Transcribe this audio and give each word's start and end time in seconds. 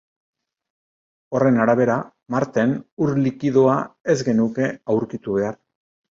Horren 1.39 1.59
arabera, 1.65 1.97
Marten 2.35 2.73
ur-likidoa 3.07 3.75
ez 4.13 4.17
genuke 4.31 4.71
aurkitu 4.95 5.37
behar. 5.37 5.53